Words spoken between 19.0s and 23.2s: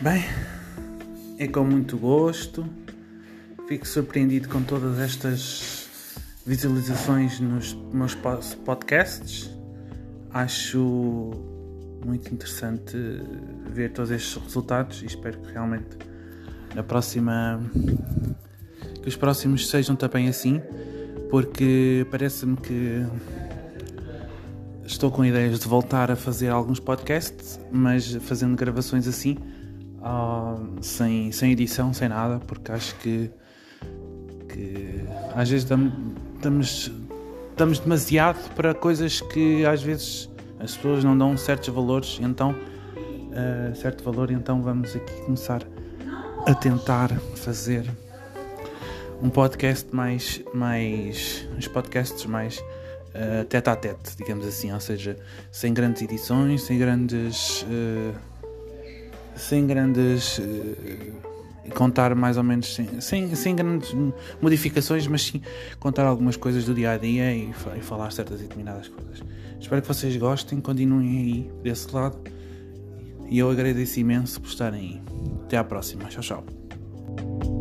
que os próximos sejam também assim, porque parece-me que